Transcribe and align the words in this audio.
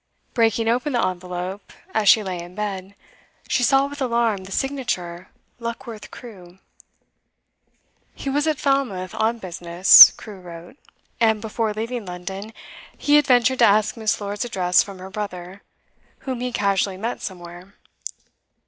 Breaking 0.33 0.67
open 0.67 0.93
the 0.93 1.05
envelope 1.05 1.71
as 1.93 2.09
she 2.09 2.23
lay 2.23 2.41
in 2.41 2.55
bed, 2.55 2.95
she 3.47 3.61
saw 3.61 3.85
with 3.85 4.01
alarm 4.01 4.45
the 4.45 4.51
signature 4.51 5.27
'Luckworth 5.59 6.09
Crewe.' 6.09 6.57
He 8.15 8.27
was 8.27 8.47
at 8.47 8.57
Falmouth 8.57 9.13
on 9.13 9.37
business, 9.37 10.09
Crewe 10.17 10.39
wrote, 10.41 10.77
and, 11.19 11.39
before 11.39 11.71
leaving 11.73 12.03
London, 12.07 12.51
he 12.97 13.15
had 13.17 13.27
ventured 13.27 13.59
to 13.59 13.65
ask 13.65 13.95
Miss 13.95 14.19
Lord's 14.19 14.43
address 14.43 14.81
from 14.81 14.97
her 14.97 15.11
brother, 15.11 15.61
whom 16.21 16.39
he 16.39 16.51
casually 16.51 16.97
met 16.97 17.21
somewhere. 17.21 17.75